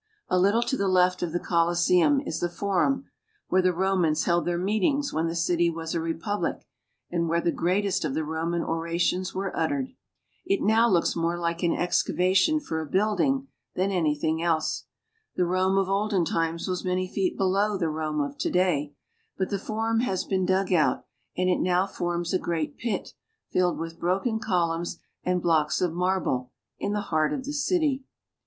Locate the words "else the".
14.41-15.45